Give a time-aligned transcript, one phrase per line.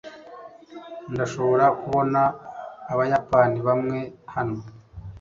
[1.13, 2.21] ndashobora kubona
[2.91, 3.99] abayapani bamwe
[4.33, 4.59] hano